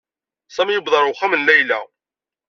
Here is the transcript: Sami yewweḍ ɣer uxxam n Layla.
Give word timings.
Sami 0.55 0.71
yewweḍ 0.73 0.93
ɣer 0.95 1.03
uxxam 1.07 1.33
n 1.35 1.43
Layla. 1.47 1.79